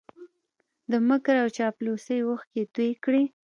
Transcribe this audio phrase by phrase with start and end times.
[0.91, 3.23] د مکر او چاپلوسۍ اوښکې یې توی کړې